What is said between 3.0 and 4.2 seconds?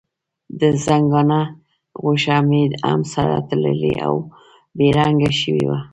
سره تللې او